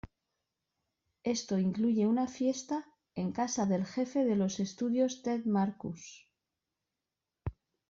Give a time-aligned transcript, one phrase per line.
[1.23, 6.27] Esto incluye una fiesta en casa del Jefe de los Estudios Ted Marcus.